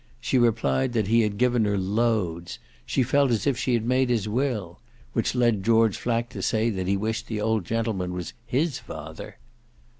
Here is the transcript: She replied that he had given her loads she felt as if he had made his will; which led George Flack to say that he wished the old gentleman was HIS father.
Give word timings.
She 0.19 0.39
replied 0.39 0.93
that 0.93 1.09
he 1.09 1.21
had 1.21 1.37
given 1.37 1.63
her 1.65 1.77
loads 1.77 2.57
she 2.87 3.03
felt 3.03 3.29
as 3.29 3.45
if 3.45 3.65
he 3.65 3.75
had 3.75 3.85
made 3.85 4.09
his 4.09 4.27
will; 4.27 4.79
which 5.13 5.35
led 5.35 5.61
George 5.61 5.95
Flack 5.95 6.27
to 6.29 6.41
say 6.41 6.71
that 6.71 6.87
he 6.87 6.97
wished 6.97 7.27
the 7.27 7.39
old 7.39 7.65
gentleman 7.65 8.11
was 8.11 8.33
HIS 8.47 8.79
father. 8.79 9.37